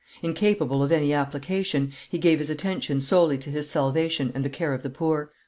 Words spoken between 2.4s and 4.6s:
attention solely to his salvation and the